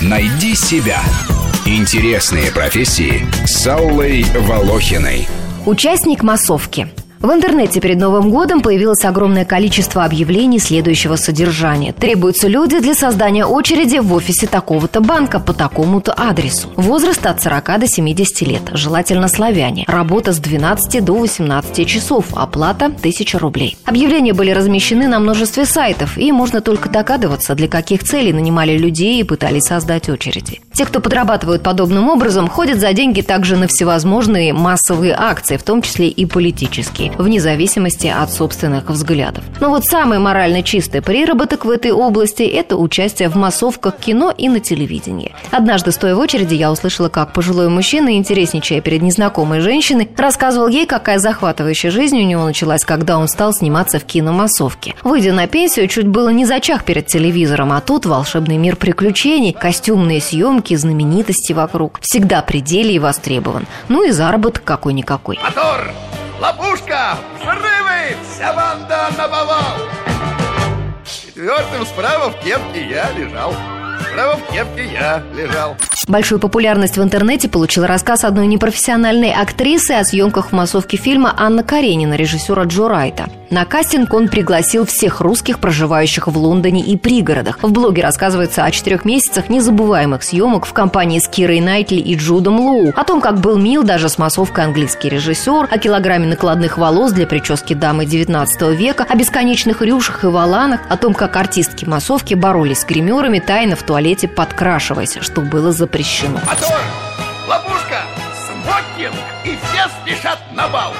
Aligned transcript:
Найди 0.00 0.54
себя. 0.54 1.00
Интересные 1.66 2.50
профессии 2.50 3.26
с 3.46 3.66
Аллой 3.66 4.24
Волохиной. 4.34 5.28
Участник 5.66 6.22
массовки– 6.22 6.88
в 7.20 7.30
интернете 7.30 7.80
перед 7.80 7.98
Новым 7.98 8.30
годом 8.30 8.60
появилось 8.60 9.04
огромное 9.04 9.44
количество 9.44 10.04
объявлений 10.04 10.58
следующего 10.58 11.16
содержания. 11.16 11.92
Требуются 11.92 12.48
люди 12.48 12.78
для 12.78 12.94
создания 12.94 13.44
очереди 13.44 13.98
в 13.98 14.12
офисе 14.12 14.46
такого-то 14.46 15.00
банка 15.00 15.40
по 15.40 15.52
такому-то 15.52 16.12
адресу. 16.16 16.68
Возраст 16.76 17.24
от 17.26 17.42
40 17.42 17.80
до 17.80 17.86
70 17.88 18.40
лет. 18.42 18.62
Желательно 18.72 19.28
славяне. 19.28 19.84
Работа 19.88 20.32
с 20.32 20.38
12 20.38 21.04
до 21.04 21.14
18 21.14 21.86
часов. 21.86 22.26
Оплата 22.34 22.86
1000 22.86 23.38
рублей. 23.38 23.76
Объявления 23.84 24.32
были 24.32 24.50
размещены 24.50 25.08
на 25.08 25.18
множестве 25.18 25.66
сайтов, 25.66 26.16
и 26.18 26.30
можно 26.30 26.60
только 26.60 26.88
догадываться, 26.88 27.54
для 27.54 27.68
каких 27.68 28.04
целей 28.04 28.32
нанимали 28.32 28.78
людей 28.78 29.20
и 29.20 29.24
пытались 29.24 29.64
создать 29.64 30.08
очереди. 30.08 30.60
Те, 30.78 30.86
кто 30.86 31.00
подрабатывают 31.00 31.64
подобным 31.64 32.08
образом, 32.08 32.48
ходят 32.48 32.78
за 32.78 32.92
деньги 32.92 33.20
также 33.20 33.56
на 33.56 33.66
всевозможные 33.66 34.52
массовые 34.52 35.12
акции, 35.12 35.56
в 35.56 35.64
том 35.64 35.82
числе 35.82 36.06
и 36.06 36.24
политические 36.24 37.10
вне 37.18 37.40
зависимости 37.40 38.06
от 38.06 38.32
собственных 38.32 38.88
взглядов. 38.88 39.42
Но 39.58 39.70
вот 39.70 39.86
самый 39.86 40.20
морально 40.20 40.62
чистый 40.62 41.02
приработок 41.02 41.64
в 41.64 41.70
этой 41.70 41.90
области– 41.90 42.42
это 42.44 42.76
участие 42.76 43.28
в 43.28 43.34
массовках 43.34 43.96
кино 43.96 44.32
и 44.38 44.48
на 44.48 44.60
телевидении. 44.60 45.34
Однажды, 45.50 45.90
стоя 45.90 46.14
в 46.14 46.20
очереди, 46.20 46.54
я 46.54 46.70
услышала, 46.70 47.08
как 47.08 47.32
пожилой 47.32 47.68
мужчина, 47.68 48.16
интересничая 48.16 48.80
перед 48.80 49.02
незнакомой 49.02 49.58
женщиной, 49.58 50.08
рассказывал 50.16 50.68
ей, 50.68 50.86
какая 50.86 51.18
захватывающая 51.18 51.90
жизнь 51.90 52.20
у 52.20 52.24
него 52.24 52.44
началась, 52.44 52.84
когда 52.84 53.18
он 53.18 53.26
стал 53.26 53.52
сниматься 53.52 53.98
в 53.98 54.04
киномассовке. 54.04 54.94
Выйдя 55.02 55.32
на 55.32 55.48
пенсию, 55.48 55.88
чуть 55.88 56.06
было 56.06 56.28
не 56.28 56.44
зачах 56.44 56.84
перед 56.84 57.08
телевизором, 57.08 57.72
а 57.72 57.80
тут 57.80 58.06
волшебный 58.06 58.58
мир 58.58 58.76
приключений, 58.76 59.52
костюмные 59.52 60.20
съемки, 60.20 60.67
знаменитости 60.76 61.52
вокруг. 61.52 61.98
Всегда 62.02 62.42
пределе 62.42 62.94
и 62.94 62.98
востребован. 62.98 63.66
Ну 63.88 64.04
и 64.04 64.10
заработок 64.10 64.64
какой-никакой. 64.64 65.38
Мотор! 65.42 65.90
Ловушка! 66.40 67.16
Взрывы! 67.40 68.16
Вся 68.32 68.52
банда 68.52 69.08
на 69.16 69.28
повал! 69.28 69.88
Четвертым 71.04 71.86
справа 71.86 72.30
в 72.30 72.44
кепке 72.44 72.88
я 72.88 73.10
лежал. 73.12 73.54
Справа 74.00 74.36
в 74.36 74.52
кепке 74.52 74.92
я 74.92 75.22
лежал. 75.34 75.76
Большую 76.08 76.38
популярность 76.40 76.96
в 76.96 77.02
интернете 77.02 77.48
получил 77.48 77.84
рассказ 77.84 78.24
одной 78.24 78.46
непрофессиональной 78.46 79.32
актрисы 79.32 79.92
о 79.92 80.04
съемках 80.04 80.48
в 80.48 80.52
массовке 80.52 80.96
фильма 80.96 81.34
Анна 81.36 81.62
Каренина 81.62 82.14
режиссера 82.14 82.64
Джо 82.64 82.88
Райта. 82.88 83.28
На 83.50 83.64
кастинг 83.64 84.12
он 84.12 84.28
пригласил 84.28 84.84
всех 84.84 85.22
русских, 85.22 85.58
проживающих 85.58 86.26
в 86.26 86.36
Лондоне 86.36 86.82
и 86.82 86.98
пригородах. 86.98 87.58
В 87.62 87.72
блоге 87.72 88.02
рассказывается 88.02 88.64
о 88.64 88.70
четырех 88.70 89.06
месяцах 89.06 89.48
незабываемых 89.48 90.22
съемок 90.22 90.66
в 90.66 90.72
компании 90.74 91.18
с 91.18 91.28
Кирой 91.28 91.60
Найтли 91.60 91.96
и 91.96 92.14
Джудом 92.14 92.60
Лоу, 92.60 92.92
о 92.94 93.04
том, 93.04 93.22
как 93.22 93.40
был 93.40 93.56
мил 93.56 93.84
даже 93.84 94.10
с 94.10 94.18
массовкой 94.18 94.64
английский 94.64 95.08
режиссер, 95.08 95.68
о 95.70 95.78
килограмме 95.78 96.26
накладных 96.26 96.76
волос 96.76 97.12
для 97.12 97.26
прически 97.26 97.72
дамы 97.72 98.04
19 98.04 98.78
века, 98.78 99.06
о 99.08 99.16
бесконечных 99.16 99.80
рюшах 99.80 100.24
и 100.24 100.26
валанах, 100.26 100.80
о 100.90 100.98
том, 100.98 101.14
как 101.14 101.34
артистки 101.36 101.86
массовки 101.86 102.34
боролись 102.34 102.80
с 102.80 102.84
гримерами, 102.84 103.38
тайно 103.38 103.76
в 103.76 103.82
туалете 103.82 104.28
подкрашиваясь, 104.28 105.18
что 105.22 105.40
было 105.40 105.72
запрещено. 105.72 106.38
Мотор! 106.46 106.80
Ловушка! 107.48 108.02
Смокинг! 108.46 109.14
И 109.44 109.56
все 109.56 109.88
спешат 110.02 110.38
на 110.54 110.68
бал! 110.68 110.92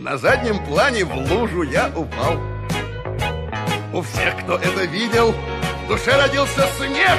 На 0.00 0.16
заднем 0.16 0.64
плане 0.64 1.04
в 1.04 1.14
лужу 1.14 1.62
я 1.62 1.88
упал. 1.94 2.40
У 3.92 4.00
всех, 4.00 4.34
кто 4.42 4.54
это 4.56 4.84
видел, 4.84 5.34
в 5.84 5.88
душе 5.88 6.16
родился 6.16 6.66
смех, 6.78 7.18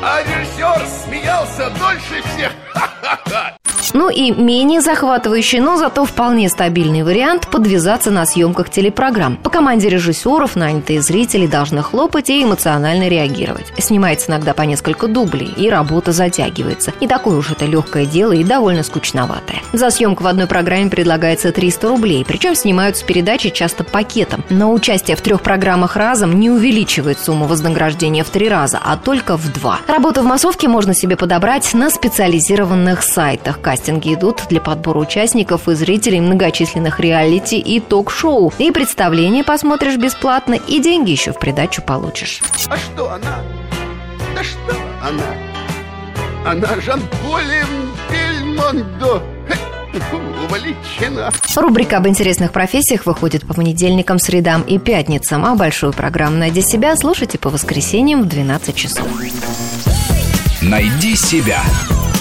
а 0.00 0.22
режиссер 0.22 0.86
смеялся 1.04 1.68
дольше 1.70 2.22
всех. 2.22 2.52
Ха-ха-ха! 2.72 3.21
Ну 3.92 4.08
и 4.08 4.30
менее 4.30 4.80
захватывающий, 4.80 5.60
но 5.60 5.76
зато 5.76 6.04
вполне 6.04 6.48
стабильный 6.48 7.02
вариант 7.02 7.48
подвязаться 7.48 8.10
на 8.10 8.24
съемках 8.24 8.70
телепрограмм. 8.70 9.36
По 9.36 9.50
команде 9.50 9.88
режиссеров 9.88 10.56
нанятые 10.56 11.02
зрители 11.02 11.46
должны 11.46 11.82
хлопать 11.82 12.30
и 12.30 12.42
эмоционально 12.42 13.08
реагировать. 13.08 13.72
Снимается 13.78 14.30
иногда 14.30 14.54
по 14.54 14.62
несколько 14.62 15.08
дублей, 15.08 15.52
и 15.56 15.68
работа 15.68 16.12
затягивается. 16.12 16.92
Не 17.00 17.08
такое 17.08 17.36
уж 17.36 17.50
это 17.50 17.66
легкое 17.66 18.06
дело 18.06 18.32
и 18.32 18.44
довольно 18.44 18.82
скучноватое. 18.82 19.60
За 19.72 19.90
съемку 19.90 20.24
в 20.24 20.26
одной 20.26 20.46
программе 20.46 20.90
предлагается 20.90 21.52
300 21.52 21.88
рублей, 21.88 22.24
причем 22.26 22.54
снимаются 22.54 23.04
передачи 23.04 23.50
часто 23.50 23.84
пакетом. 23.84 24.44
Но 24.50 24.72
участие 24.72 25.16
в 25.16 25.20
трех 25.20 25.42
программах 25.42 25.96
разом 25.96 26.38
не 26.38 26.50
увеличивает 26.50 27.18
сумму 27.18 27.46
вознаграждения 27.46 28.24
в 28.24 28.30
три 28.30 28.48
раза, 28.48 28.80
а 28.82 28.96
только 28.96 29.36
в 29.36 29.52
два. 29.52 29.80
Работу 29.86 30.22
в 30.22 30.24
массовке 30.24 30.68
можно 30.68 30.94
себе 30.94 31.16
подобрать 31.16 31.74
на 31.74 31.90
специализированных 31.90 33.02
сайтах– 33.02 33.60
Кастинги 33.82 34.14
идут 34.14 34.44
для 34.48 34.60
подбора 34.60 35.00
участников 35.00 35.68
и 35.68 35.74
зрителей 35.74 36.20
многочисленных 36.20 37.00
реалити 37.00 37.58
и 37.58 37.80
ток-шоу. 37.80 38.52
И 38.58 38.70
представление 38.70 39.42
посмотришь 39.42 39.96
бесплатно, 39.96 40.54
и 40.54 40.78
деньги 40.78 41.10
еще 41.10 41.32
в 41.32 41.38
придачу 41.40 41.82
получишь. 41.82 42.42
А 42.68 42.76
что 42.76 43.10
она? 43.10 43.40
Да 44.36 44.44
что 44.44 44.76
она? 45.02 45.34
Она 46.48 46.80
Жан-Полем 46.80 47.90
Бельмондо. 48.08 49.20
Увлечена. 50.44 51.32
Рубрика 51.56 51.96
об 51.96 52.06
интересных 52.06 52.52
профессиях 52.52 53.04
выходит 53.04 53.44
по 53.44 53.52
понедельникам, 53.52 54.20
средам 54.20 54.62
и 54.62 54.78
пятницам, 54.78 55.44
а 55.44 55.56
большую 55.56 55.92
программу 55.92 56.36
«Найди 56.36 56.62
себя» 56.62 56.94
слушайте 56.94 57.36
по 57.36 57.50
воскресеньям 57.50 58.22
в 58.22 58.26
12 58.26 58.76
часов. 58.76 59.08
Найди 60.62 61.16
себя. 61.16 61.60